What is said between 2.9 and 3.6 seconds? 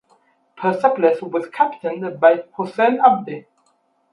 Abdi.